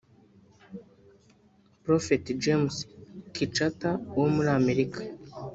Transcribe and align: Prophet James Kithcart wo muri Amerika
Prophet 1.83 2.23
James 2.43 2.75
Kithcart 3.33 3.81
wo 4.17 4.25
muri 4.33 4.49
Amerika 4.59 4.99